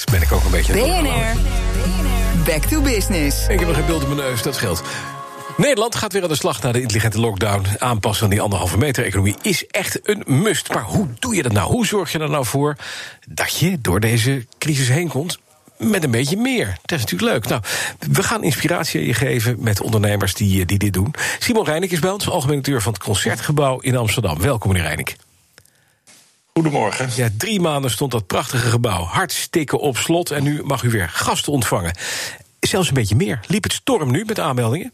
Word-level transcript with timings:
Dat 0.00 0.10
ben 0.10 0.22
ik 0.22 0.32
ook 0.32 0.44
een 0.44 0.50
beetje. 0.50 0.72
BNR, 0.72 1.40
back 2.44 2.64
to 2.64 2.80
business. 2.80 3.46
Ik 3.48 3.58
heb 3.58 3.68
nog 3.68 3.76
geen 3.76 3.86
beeld 3.86 4.02
in 4.02 4.14
mijn 4.14 4.28
neus, 4.28 4.42
dat 4.42 4.54
scheelt. 4.54 4.82
Nederland 5.56 5.94
gaat 5.94 6.12
weer 6.12 6.22
aan 6.22 6.28
de 6.28 6.34
slag 6.34 6.62
naar 6.62 6.72
de 6.72 6.80
intelligente 6.80 7.20
lockdown. 7.20 7.66
Aanpassen 7.78 8.24
aan 8.24 8.30
die 8.30 8.40
anderhalve 8.40 8.78
meter 8.78 9.04
economie 9.04 9.36
is 9.42 9.66
echt 9.66 10.08
een 10.08 10.22
must. 10.26 10.72
Maar 10.72 10.82
hoe 10.82 11.08
doe 11.18 11.34
je 11.34 11.42
dat 11.42 11.52
nou? 11.52 11.70
Hoe 11.70 11.86
zorg 11.86 12.12
je 12.12 12.18
er 12.18 12.30
nou 12.30 12.44
voor 12.44 12.76
dat 13.28 13.58
je 13.58 13.80
door 13.80 14.00
deze 14.00 14.46
crisis 14.58 14.88
heen 14.88 15.08
komt? 15.08 15.38
Met 15.78 16.04
een 16.04 16.10
beetje 16.10 16.36
meer. 16.36 16.66
Dat 16.84 16.98
is 16.98 17.04
natuurlijk 17.04 17.32
leuk. 17.32 17.46
Nou, 17.46 17.62
we 18.10 18.22
gaan 18.22 18.44
inspiratie 18.44 19.00
aan 19.00 19.06
je 19.06 19.14
geven 19.14 19.56
met 19.58 19.80
ondernemers 19.80 20.34
die, 20.34 20.64
die 20.64 20.78
dit 20.78 20.92
doen. 20.92 21.14
Simon 21.38 21.64
Reinik 21.64 21.90
is 21.90 21.98
bij 21.98 22.10
ons, 22.10 22.28
algemeen 22.28 22.56
directeur 22.56 22.82
van 22.82 22.92
het 22.92 23.02
Concertgebouw 23.02 23.78
in 23.78 23.96
Amsterdam. 23.96 24.40
Welkom, 24.40 24.68
meneer 24.68 24.86
Reinik. 24.86 25.16
Goedemorgen. 26.58 27.08
Ja, 27.14 27.28
drie 27.38 27.60
maanden 27.60 27.90
stond 27.90 28.10
dat 28.10 28.26
prachtige 28.26 28.68
gebouw 28.68 29.02
hartstikke 29.02 29.78
op 29.78 29.96
slot. 29.96 30.30
En 30.30 30.42
nu 30.42 30.62
mag 30.62 30.82
u 30.82 30.90
weer 30.90 31.08
gasten 31.08 31.52
ontvangen. 31.52 31.96
Zelfs 32.60 32.88
een 32.88 32.94
beetje 32.94 33.16
meer. 33.16 33.40
Liep 33.46 33.62
het 33.62 33.72
storm 33.72 34.10
nu 34.10 34.24
met 34.24 34.40
aanmeldingen? 34.40 34.92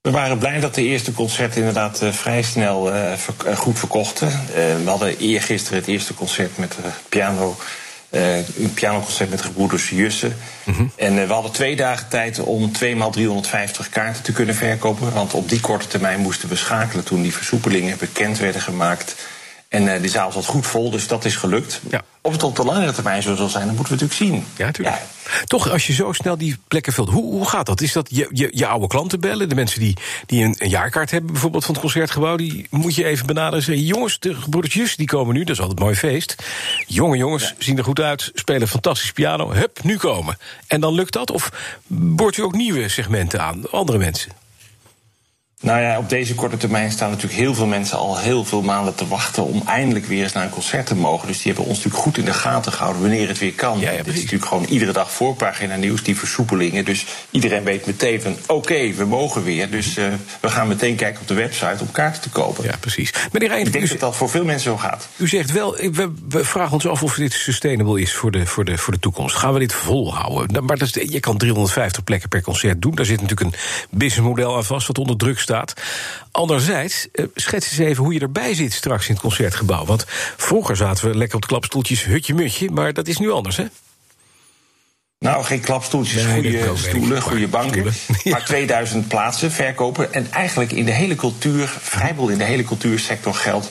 We 0.00 0.10
waren 0.10 0.38
blij 0.38 0.60
dat 0.60 0.74
de 0.74 0.82
eerste 0.82 1.12
concert 1.12 1.56
inderdaad 1.56 2.02
uh, 2.02 2.12
vrij 2.12 2.42
snel 2.42 2.94
uh, 2.94 3.12
ver, 3.12 3.56
goed 3.56 3.78
verkochten. 3.78 4.28
Uh, 4.28 4.54
we 4.54 4.82
hadden 4.84 5.18
eergisteren 5.18 5.78
het 5.78 5.88
eerste 5.88 6.14
concert 6.14 6.58
met 6.58 6.76
piano. 7.08 7.56
een 8.10 8.74
pianoconcert 8.74 9.30
met 9.30 9.38
de 9.38 9.44
gebroeders 9.44 9.90
Jussen. 9.90 10.36
Mm 10.64 10.74
-hmm. 10.74 10.92
En 10.96 11.14
we 11.14 11.32
hadden 11.32 11.52
twee 11.52 11.76
dagen 11.76 12.08
tijd 12.08 12.38
om 12.38 12.72
2 12.72 12.96
maal 12.96 13.10
350 13.10 13.88
kaarten 13.88 14.22
te 14.22 14.32
kunnen 14.32 14.54
verkopen. 14.54 15.12
Want 15.12 15.34
op 15.34 15.48
die 15.48 15.60
korte 15.60 15.86
termijn 15.86 16.20
moesten 16.20 16.48
we 16.48 16.56
schakelen 16.56 17.04
toen 17.04 17.22
die 17.22 17.34
versoepelingen 17.34 17.98
bekend 17.98 18.38
werden 18.38 18.60
gemaakt. 18.60 19.14
En 19.72 19.82
uh, 19.82 20.00
die 20.00 20.10
zaal 20.10 20.32
zat 20.32 20.44
goed 20.44 20.66
vol, 20.66 20.90
dus 20.90 21.06
dat 21.06 21.24
is 21.24 21.36
gelukt. 21.36 21.80
Ja. 21.90 22.02
Of 22.20 22.32
het 22.32 22.42
op 22.42 22.56
de 22.56 22.64
langere 22.64 22.92
termijn 22.92 23.22
zo 23.22 23.34
zal 23.34 23.48
zijn, 23.48 23.66
dat 23.66 23.76
moeten 23.76 23.96
we 23.96 24.04
natuurlijk 24.04 24.32
zien. 24.32 24.46
Ja, 24.56 24.66
natuurlijk. 24.66 24.96
Ja. 24.96 25.44
Toch, 25.44 25.70
als 25.70 25.86
je 25.86 25.92
zo 25.92 26.12
snel 26.12 26.36
die 26.36 26.56
plekken 26.68 26.92
vult, 26.92 27.08
hoe, 27.08 27.32
hoe 27.32 27.48
gaat 27.48 27.66
dat? 27.66 27.80
Is 27.80 27.92
dat 27.92 28.08
je, 28.10 28.28
je, 28.32 28.48
je 28.50 28.66
oude 28.66 28.86
klanten 28.86 29.20
bellen? 29.20 29.48
De 29.48 29.54
mensen 29.54 29.80
die, 29.80 29.96
die 30.26 30.44
een, 30.44 30.54
een, 30.58 30.68
jaarkaart 30.68 31.10
hebben, 31.10 31.32
bijvoorbeeld 31.32 31.64
van 31.64 31.74
het 31.74 31.82
concertgebouw, 31.82 32.36
die 32.36 32.66
moet 32.70 32.94
je 32.94 33.04
even 33.04 33.26
benaderen. 33.26 33.64
Zeggen, 33.64 33.84
jongens, 33.84 34.18
de 34.18 34.34
gebroedertjes 34.34 34.96
die 34.96 35.06
komen 35.06 35.34
nu, 35.34 35.40
dat 35.40 35.54
is 35.54 35.60
altijd 35.60 35.78
een 35.78 35.84
mooi 35.84 35.96
feest. 35.96 36.42
Jonge 36.86 37.16
jongens 37.16 37.42
ja. 37.48 37.54
zien 37.58 37.78
er 37.78 37.84
goed 37.84 38.00
uit, 38.00 38.30
spelen 38.34 38.68
fantastisch 38.68 39.12
piano. 39.12 39.52
Hup, 39.52 39.78
nu 39.82 39.96
komen. 39.96 40.38
En 40.66 40.80
dan 40.80 40.94
lukt 40.94 41.12
dat? 41.12 41.30
Of 41.30 41.50
boort 41.86 42.36
u 42.36 42.42
ook 42.42 42.54
nieuwe 42.54 42.88
segmenten 42.88 43.42
aan, 43.42 43.70
andere 43.70 43.98
mensen? 43.98 44.41
Nou 45.62 45.80
ja, 45.80 45.98
op 45.98 46.08
deze 46.08 46.34
korte 46.34 46.56
termijn 46.56 46.90
staan 46.90 47.10
natuurlijk 47.10 47.40
heel 47.40 47.54
veel 47.54 47.66
mensen 47.66 47.98
al 47.98 48.18
heel 48.18 48.44
veel 48.44 48.62
maanden 48.62 48.94
te 48.94 49.08
wachten 49.08 49.44
om 49.44 49.62
eindelijk 49.66 50.06
weer 50.06 50.22
eens 50.22 50.32
naar 50.32 50.44
een 50.44 50.50
concert 50.50 50.86
te 50.86 50.94
mogen. 50.94 51.26
Dus 51.26 51.36
die 51.42 51.46
hebben 51.46 51.64
ons 51.64 51.76
natuurlijk 51.76 52.02
goed 52.02 52.18
in 52.18 52.24
de 52.24 52.32
gaten 52.32 52.72
gehouden 52.72 53.02
wanneer 53.02 53.28
het 53.28 53.38
weer 53.38 53.52
kan. 53.52 53.78
Ja, 53.78 53.90
ja, 53.90 54.02
Dit 54.02 54.14
is 54.14 54.20
natuurlijk 54.20 54.46
gewoon 54.46 54.64
iedere 54.64 54.92
dag 54.92 55.12
voorpagina 55.12 55.76
nieuws, 55.76 56.02
die 56.02 56.16
versoepelingen. 56.16 56.84
Dus 56.84 57.06
iedereen 57.30 57.64
weet 57.64 57.86
meteen 57.86 58.22
van 58.22 58.32
oké, 58.32 58.52
okay, 58.52 58.94
we 58.94 59.04
mogen 59.04 59.44
weer. 59.44 59.70
Dus 59.70 59.98
uh, 59.98 60.06
we 60.40 60.48
gaan 60.48 60.68
meteen 60.68 60.96
kijken 60.96 61.20
op 61.20 61.28
de 61.28 61.34
website 61.34 61.76
om 61.80 61.90
kaarten 61.90 62.22
te 62.22 62.28
kopen. 62.28 62.64
Ja, 62.64 62.76
precies. 62.80 63.12
Meneer 63.32 63.48
Reijn, 63.48 63.66
Ik 63.66 63.72
denk 63.72 63.88
dat 63.88 64.00
dat 64.00 64.16
voor 64.16 64.30
veel 64.30 64.44
mensen 64.44 64.70
zo 64.70 64.76
gaat. 64.76 65.08
U 65.16 65.28
zegt 65.28 65.52
wel, 65.52 65.76
we, 65.76 66.12
we 66.28 66.44
vragen 66.44 66.72
ons 66.72 66.86
af 66.86 67.02
of 67.02 67.14
dit 67.14 67.32
sustainable 67.32 68.00
is 68.00 68.14
voor 68.14 68.30
de, 68.30 68.46
voor, 68.46 68.64
de, 68.64 68.78
voor 68.78 68.92
de 68.92 68.98
toekomst. 68.98 69.36
Gaan 69.36 69.52
we 69.52 69.58
dit 69.58 69.72
volhouden? 69.72 70.64
Maar 70.64 70.76
dat 70.76 70.96
is, 70.96 71.08
je 71.08 71.20
kan 71.20 71.36
350 71.36 72.04
plekken 72.04 72.28
per 72.28 72.42
concert 72.42 72.82
doen. 72.82 72.94
Daar 72.94 73.06
zit 73.06 73.20
natuurlijk 73.20 73.40
een 73.40 73.60
businessmodel 73.90 74.56
aan 74.56 74.64
vast 74.64 74.86
wat 74.86 74.98
onder 74.98 75.16
druk 75.16 75.38
staat. 75.38 75.50
Anderzijds, 76.30 77.08
uh, 77.12 77.26
schets 77.34 77.70
eens 77.70 77.78
even 77.78 78.04
hoe 78.04 78.12
je 78.12 78.20
erbij 78.20 78.54
zit 78.54 78.72
straks 78.72 79.06
in 79.06 79.12
het 79.12 79.22
concertgebouw. 79.22 79.84
Want 79.84 80.04
vroeger 80.36 80.76
zaten 80.76 81.10
we 81.10 81.16
lekker 81.16 81.36
op 81.36 81.42
de 81.42 81.48
klapstoeltjes 81.48 82.04
hutje-mutje, 82.04 82.70
maar 82.70 82.92
dat 82.92 83.08
is 83.08 83.18
nu 83.18 83.30
anders, 83.30 83.56
hè? 83.56 83.64
Nou, 85.18 85.44
geen 85.44 85.60
klapstoeltjes, 85.60 86.24
nee, 86.24 86.32
goede 86.34 86.76
stoelen, 86.76 87.22
goede 87.22 87.48
banken. 87.48 87.92
Maar 88.24 88.44
2000 88.44 89.08
plaatsen 89.08 89.52
verkopen. 89.52 90.12
En 90.12 90.32
eigenlijk 90.32 90.72
in 90.72 90.84
de 90.84 90.92
hele 90.92 91.14
cultuur, 91.14 91.74
vrijwel 91.80 92.28
in 92.28 92.38
de 92.38 92.44
hele 92.44 92.64
cultuursector 92.64 93.34
geldt 93.34 93.70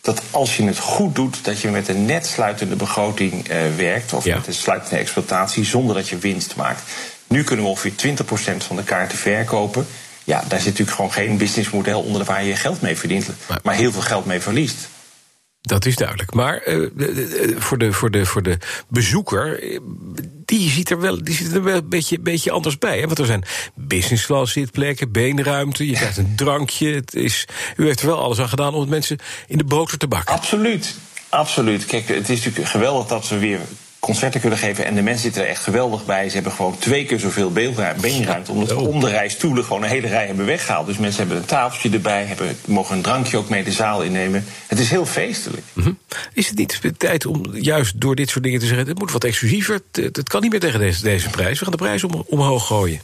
dat 0.00 0.22
als 0.30 0.56
je 0.56 0.64
het 0.64 0.78
goed 0.78 1.14
doet, 1.14 1.44
dat 1.44 1.60
je 1.60 1.70
met 1.70 1.88
een 1.88 2.04
net 2.04 2.26
sluitende 2.26 2.76
begroting 2.76 3.50
uh, 3.50 3.56
werkt. 3.76 4.12
Of 4.12 4.24
ja. 4.24 4.36
met 4.36 4.46
een 4.46 4.54
sluitende 4.54 4.96
exploitatie, 4.96 5.64
zonder 5.64 5.94
dat 5.94 6.08
je 6.08 6.18
winst 6.18 6.56
maakt. 6.56 6.82
Nu 7.26 7.44
kunnen 7.44 7.64
we 7.64 7.70
ongeveer 7.70 8.16
20% 8.54 8.56
van 8.56 8.76
de 8.76 8.84
kaarten 8.84 9.18
verkopen. 9.18 9.86
Ja, 10.24 10.44
daar 10.48 10.58
zit 10.58 10.68
natuurlijk 10.68 10.96
gewoon 10.96 11.12
geen 11.12 11.36
businessmodel 11.36 12.00
onder 12.00 12.24
waar 12.24 12.44
je 12.44 12.56
geld 12.56 12.80
mee 12.80 12.96
verdient, 12.96 13.28
maar, 13.62 13.74
heel 13.74 13.92
veel 13.92 14.00
geld 14.00 14.26
mee 14.26 14.40
verliest. 14.40 14.88
Dat 15.60 15.86
is 15.86 15.96
duidelijk. 15.96 16.34
Maar 16.34 16.68
uh, 16.68 16.88
voor, 17.58 17.78
de, 17.78 17.92
voor, 17.92 18.10
de, 18.10 18.26
voor 18.26 18.42
de 18.42 18.58
bezoeker, 18.88 19.60
die 20.44 20.70
ziet 20.70 20.90
er 20.90 21.00
wel, 21.00 21.24
die 21.24 21.34
ziet 21.34 21.54
er 21.54 21.62
wel 21.62 21.76
een 21.76 21.88
beetje, 21.88 22.20
beetje 22.20 22.50
anders 22.50 22.78
bij. 22.78 22.98
Hè? 22.98 23.06
Want 23.06 23.18
er 23.18 23.26
zijn 23.26 23.44
business 23.74 24.26
class 24.26 24.52
zitplekken, 24.52 25.12
beenruimte, 25.12 25.86
je 25.86 25.92
krijgt 25.92 26.16
een 26.16 26.36
drankje. 26.36 26.94
Het 26.94 27.14
is, 27.14 27.46
u 27.76 27.84
heeft 27.84 28.00
er 28.00 28.06
wel 28.06 28.18
alles 28.18 28.38
aan 28.38 28.48
gedaan 28.48 28.74
om 28.74 28.80
het 28.80 28.90
mensen 28.90 29.18
in 29.46 29.58
de 29.58 29.64
boter 29.64 29.98
te 29.98 30.08
bakken. 30.08 30.34
Absoluut. 30.34 30.94
Absoluut. 31.28 31.86
Kijk, 31.86 32.08
het 32.08 32.28
is 32.28 32.44
natuurlijk 32.44 32.70
geweldig 32.70 33.06
dat 33.06 33.28
we 33.28 33.38
weer 33.38 33.60
concerten 34.06 34.40
kunnen 34.40 34.58
geven. 34.58 34.84
En 34.84 34.94
de 34.94 35.02
mensen 35.02 35.22
zitten 35.22 35.42
er 35.42 35.48
echt 35.48 35.62
geweldig 35.62 36.04
bij. 36.04 36.28
Ze 36.28 36.34
hebben 36.34 36.52
gewoon 36.52 36.78
twee 36.78 37.04
keer 37.04 37.18
zoveel 37.18 37.52
beenruimte. 37.52 38.52
Omdat 38.52 38.72
om 38.72 39.00
de 39.00 39.08
rij 39.08 39.28
stoelen 39.28 39.64
gewoon 39.64 39.82
een 39.82 39.88
hele 39.88 40.06
rij 40.06 40.26
hebben 40.26 40.46
weggehaald. 40.46 40.86
Dus 40.86 40.98
mensen 40.98 41.20
hebben 41.20 41.36
een 41.36 41.44
tafeltje 41.44 41.90
erbij, 41.90 42.24
hebben, 42.24 42.56
mogen 42.66 42.96
een 42.96 43.02
drankje 43.02 43.36
ook 43.36 43.48
mee 43.48 43.64
de 43.64 43.72
zaal 43.72 44.02
innemen. 44.02 44.44
Het 44.66 44.78
is 44.78 44.90
heel 44.90 45.06
feestelijk. 45.06 45.62
Mm 45.72 45.82
-hmm. 45.82 45.98
Is 46.32 46.48
het 46.48 46.58
niet 46.58 46.80
tijd 46.96 47.26
om 47.26 47.56
juist 47.56 48.00
door 48.00 48.14
dit 48.14 48.30
soort 48.30 48.44
dingen 48.44 48.60
te 48.60 48.66
zeggen... 48.66 48.86
het 48.86 48.98
moet 48.98 49.12
wat 49.12 49.24
exclusiever, 49.24 49.80
het, 49.92 50.16
het 50.16 50.28
kan 50.28 50.40
niet 50.40 50.50
meer 50.50 50.60
tegen 50.60 50.80
deze, 50.80 51.02
deze 51.02 51.30
prijs. 51.30 51.58
We 51.58 51.64
gaan 51.64 51.76
de 51.76 51.84
prijs 51.84 52.04
om, 52.04 52.24
omhoog 52.26 52.66
gooien. 52.66 53.00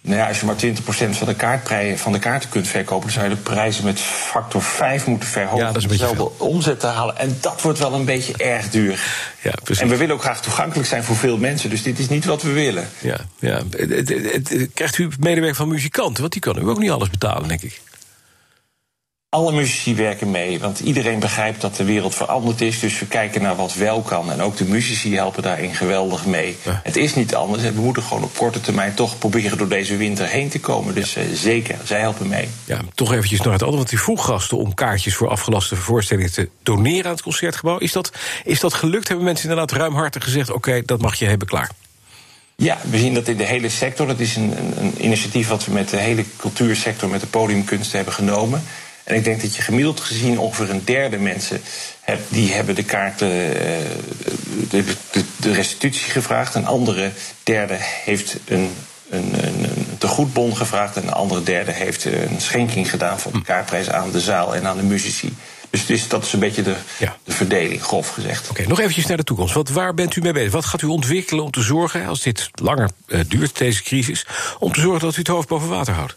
Nou 0.00 0.16
ja, 0.16 0.28
als 0.28 0.40
je 0.40 0.46
maar 0.46 0.56
20% 0.56 1.16
van 1.16 1.26
de, 1.26 1.34
kaartprijzen, 1.34 1.98
van 1.98 2.12
de 2.12 2.18
kaarten 2.18 2.48
kunt 2.48 2.68
verkopen, 2.68 3.02
dan 3.02 3.10
zou 3.10 3.28
je 3.28 3.34
de 3.34 3.40
prijzen 3.40 3.84
met 3.84 4.00
factor 4.00 4.62
5 4.62 5.06
moeten 5.06 5.28
verhogen. 5.28 5.58
Ja, 5.58 5.66
dat 5.66 5.76
is 5.76 5.82
om 5.82 5.90
dezelfde 5.90 6.30
omzet 6.38 6.80
te 6.80 6.86
halen. 6.86 7.18
En 7.18 7.36
dat 7.40 7.62
wordt 7.62 7.78
wel 7.78 7.92
een 7.92 8.04
beetje 8.04 8.36
erg 8.36 8.70
duur. 8.70 9.00
Ja, 9.42 9.52
precies. 9.62 9.82
En 9.82 9.88
we 9.88 9.96
willen 9.96 10.14
ook 10.14 10.20
graag 10.20 10.42
toegankelijk 10.42 10.88
zijn 10.88 11.04
voor 11.04 11.16
veel 11.16 11.38
mensen. 11.38 11.70
Dus 11.70 11.82
dit 11.82 11.98
is 11.98 12.08
niet 12.08 12.24
wat 12.24 12.42
we 12.42 12.52
willen. 12.52 12.88
Ja, 12.98 13.16
ja. 13.38 13.62
Krijgt 14.74 14.98
u 14.98 15.08
medewerking 15.18 15.56
van 15.56 15.68
muzikanten? 15.68 16.20
Want 16.20 16.32
die 16.32 16.42
kan 16.42 16.58
u 16.58 16.68
ook 16.68 16.78
niet 16.78 16.90
alles 16.90 17.10
betalen, 17.10 17.48
denk 17.48 17.62
ik. 17.62 17.80
Alle 19.30 19.52
muzici 19.52 19.94
werken 19.94 20.30
mee, 20.30 20.60
want 20.60 20.80
iedereen 20.80 21.18
begrijpt 21.18 21.60
dat 21.60 21.76
de 21.76 21.84
wereld 21.84 22.14
veranderd 22.14 22.60
is. 22.60 22.80
Dus 22.80 22.98
we 22.98 23.06
kijken 23.06 23.42
naar 23.42 23.56
wat 23.56 23.74
wel 23.74 24.02
kan. 24.02 24.32
En 24.32 24.40
ook 24.40 24.56
de 24.56 24.64
muzici 24.64 25.16
helpen 25.16 25.42
daarin 25.42 25.74
geweldig 25.74 26.26
mee. 26.26 26.56
Ja. 26.64 26.80
Het 26.84 26.96
is 26.96 27.14
niet 27.14 27.34
anders. 27.34 27.62
En 27.62 27.74
we 27.74 27.80
moeten 27.80 28.02
gewoon 28.02 28.22
op 28.22 28.36
korte 28.36 28.60
termijn 28.60 28.94
toch 28.94 29.18
proberen 29.18 29.58
door 29.58 29.68
deze 29.68 29.96
winter 29.96 30.26
heen 30.26 30.48
te 30.48 30.60
komen. 30.60 30.94
Dus 30.94 31.16
uh, 31.16 31.24
zeker, 31.34 31.76
zij 31.84 32.00
helpen 32.00 32.28
mee. 32.28 32.48
Ja, 32.64 32.80
toch 32.94 33.12
eventjes 33.12 33.40
naar 33.40 33.52
het 33.52 33.62
andere. 33.62 33.82
Want 33.82 33.92
u 33.92 33.98
vroeg 33.98 34.24
gasten 34.24 34.58
om 34.58 34.74
kaartjes 34.74 35.14
voor 35.14 35.28
afgelaste 35.28 35.76
voorstellingen 35.76 36.32
te 36.32 36.48
doneren 36.62 37.04
aan 37.04 37.12
het 37.12 37.22
concertgebouw. 37.22 37.78
Is 37.78 37.92
dat, 37.92 38.12
is 38.44 38.60
dat 38.60 38.74
gelukt? 38.74 39.08
Hebben 39.08 39.26
mensen 39.26 39.48
inderdaad 39.48 39.78
ruimhartig 39.78 40.24
gezegd: 40.24 40.48
oké, 40.48 40.68
okay, 40.68 40.82
dat 40.84 41.00
mag 41.00 41.14
je 41.14 41.24
hebben 41.24 41.48
klaar? 41.48 41.70
Ja, 42.56 42.78
we 42.90 42.98
zien 42.98 43.14
dat 43.14 43.28
in 43.28 43.36
de 43.36 43.44
hele 43.44 43.68
sector. 43.68 44.06
Dat 44.06 44.20
is 44.20 44.36
een, 44.36 44.58
een, 44.58 44.72
een 44.78 45.04
initiatief 45.04 45.48
wat 45.48 45.64
we 45.64 45.72
met 45.72 45.88
de 45.88 45.96
hele 45.96 46.24
cultuursector, 46.36 47.08
met 47.08 47.20
de 47.20 47.26
podiumkunsten 47.26 47.96
hebben 47.96 48.14
genomen. 48.14 48.62
En 49.08 49.14
ik 49.14 49.24
denk 49.24 49.40
dat 49.40 49.56
je 49.56 49.62
gemiddeld 49.62 50.00
gezien 50.00 50.38
ongeveer 50.38 50.70
een 50.70 50.84
derde 50.84 51.18
mensen 51.18 51.60
hebt, 52.00 52.22
die 52.28 52.52
hebben 52.52 52.74
de 52.74 52.84
kaarten, 52.84 53.28
de, 54.68 54.84
de, 55.10 55.24
de 55.36 55.52
restitutie 55.52 56.10
gevraagd. 56.10 56.54
Een 56.54 56.66
andere 56.66 57.10
derde 57.42 57.76
heeft 57.78 58.36
een, 58.44 58.70
een, 59.10 59.32
een, 59.32 59.64
een 59.64 59.98
tegoedbon 59.98 60.56
gevraagd. 60.56 60.96
En 60.96 61.02
een 61.02 61.12
andere 61.12 61.42
derde 61.42 61.72
heeft 61.72 62.04
een 62.04 62.40
schenking 62.40 62.90
gedaan 62.90 63.20
van 63.20 63.32
de 63.32 63.42
kaartprijs 63.42 63.90
aan 63.90 64.10
de 64.10 64.20
zaal 64.20 64.54
en 64.54 64.66
aan 64.66 64.76
de 64.76 64.82
muzici. 64.82 65.36
Dus, 65.70 65.86
dus 65.86 66.08
dat 66.08 66.24
is 66.24 66.32
een 66.32 66.40
beetje 66.40 66.62
de, 66.62 66.74
ja. 66.98 67.16
de 67.24 67.32
verdeling, 67.32 67.82
grof 67.82 68.08
gezegd. 68.08 68.42
Oké, 68.42 68.50
okay, 68.50 68.66
nog 68.66 68.78
eventjes 68.78 69.06
naar 69.06 69.16
de 69.16 69.24
toekomst. 69.24 69.54
Wat, 69.54 69.68
waar 69.68 69.94
bent 69.94 70.16
u 70.16 70.20
mee 70.20 70.32
bezig? 70.32 70.52
Wat 70.52 70.64
gaat 70.64 70.82
u 70.82 70.86
ontwikkelen 70.86 71.44
om 71.44 71.50
te 71.50 71.62
zorgen, 71.62 72.06
als 72.06 72.22
dit 72.22 72.50
langer 72.54 72.90
uh, 73.06 73.20
duurt, 73.28 73.58
deze 73.58 73.82
crisis, 73.82 74.26
om 74.58 74.72
te 74.72 74.80
zorgen 74.80 75.00
dat 75.00 75.16
u 75.16 75.18
het 75.18 75.28
hoofd 75.28 75.48
boven 75.48 75.68
water 75.68 75.94
houdt? 75.94 76.16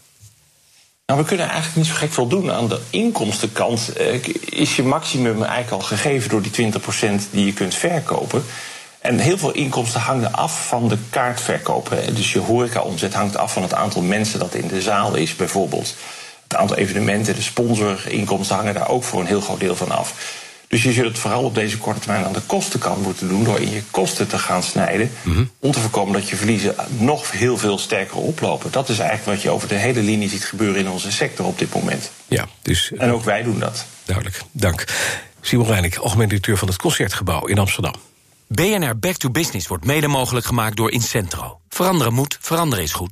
Nou, 1.12 1.24
we 1.24 1.30
kunnen 1.30 1.48
eigenlijk 1.48 1.76
niet 1.76 1.86
zo 1.86 1.94
gek 1.94 2.12
veel 2.12 2.26
doen. 2.26 2.52
Aan 2.52 2.68
de 2.68 2.80
inkomstenkant 2.90 3.92
eh, 3.92 4.24
is 4.44 4.76
je 4.76 4.82
maximum 4.82 5.42
eigenlijk 5.42 5.70
al 5.70 5.88
gegeven 5.88 6.30
door 6.30 6.42
die 6.42 6.72
20% 6.72 7.30
die 7.30 7.46
je 7.46 7.52
kunt 7.52 7.74
verkopen. 7.74 8.44
En 8.98 9.18
heel 9.18 9.38
veel 9.38 9.52
inkomsten 9.52 10.00
hangen 10.00 10.32
af 10.32 10.66
van 10.66 10.88
de 10.88 10.96
kaartverkopen. 11.10 12.14
Dus 12.14 12.32
je 12.32 12.38
horeca-omzet 12.38 13.14
hangt 13.14 13.36
af 13.36 13.52
van 13.52 13.62
het 13.62 13.74
aantal 13.74 14.02
mensen 14.02 14.38
dat 14.38 14.54
in 14.54 14.68
de 14.68 14.80
zaal 14.80 15.14
is, 15.14 15.36
bijvoorbeeld. 15.36 15.94
Het 16.42 16.56
aantal 16.56 16.76
evenementen, 16.76 17.34
de 17.34 17.42
sponsorinkomsten 17.42 18.56
hangen 18.56 18.74
daar 18.74 18.88
ook 18.88 19.04
voor 19.04 19.20
een 19.20 19.26
heel 19.26 19.40
groot 19.40 19.60
deel 19.60 19.76
van 19.76 19.90
af. 19.90 20.14
Dus 20.72 20.82
je 20.82 20.92
zult 20.92 21.06
het 21.06 21.18
vooral 21.18 21.44
op 21.44 21.54
deze 21.54 21.78
korte 21.78 22.00
termijn 22.00 22.24
aan 22.24 22.32
de 22.32 22.40
kostenkant 22.40 23.02
moeten 23.02 23.28
doen 23.28 23.44
door 23.44 23.60
in 23.60 23.70
je 23.70 23.82
kosten 23.90 24.28
te 24.28 24.38
gaan 24.38 24.62
snijden. 24.62 25.10
Mm 25.22 25.34
-hmm. 25.34 25.50
Om 25.58 25.72
te 25.72 25.80
voorkomen 25.80 26.12
dat 26.12 26.28
je 26.28 26.36
verliezen 26.36 26.74
nog 26.88 27.30
heel 27.30 27.58
veel 27.58 27.78
sterker 27.78 28.16
oplopen. 28.16 28.72
Dat 28.72 28.88
is 28.88 28.98
eigenlijk 28.98 29.30
wat 29.30 29.42
je 29.42 29.50
over 29.50 29.68
de 29.68 29.74
hele 29.74 30.00
linie 30.00 30.28
ziet 30.28 30.44
gebeuren 30.44 30.80
in 30.80 30.88
onze 30.88 31.12
sector 31.12 31.46
op 31.46 31.58
dit 31.58 31.74
moment. 31.74 32.10
Ja, 32.28 32.46
dus, 32.62 32.92
en 32.92 33.10
ook 33.10 33.24
wij 33.24 33.42
doen 33.42 33.58
dat. 33.58 33.84
Duidelijk, 34.04 34.42
dank. 34.52 34.84
Simon 35.40 35.66
Reinik, 35.66 35.96
algemeen 35.96 36.28
directeur 36.28 36.58
van 36.58 36.68
het 36.68 36.76
Concertgebouw 36.76 37.46
in 37.46 37.58
Amsterdam. 37.58 37.94
BNR 38.46 38.98
Back 38.98 39.16
to 39.16 39.30
Business 39.30 39.66
wordt 39.66 39.84
mede 39.84 40.08
mogelijk 40.08 40.46
gemaakt 40.46 40.76
door 40.76 40.90
Incentro. 40.90 41.60
Veranderen 41.68 42.12
moet, 42.12 42.38
veranderen 42.40 42.84
is 42.84 42.92
goed. 42.92 43.10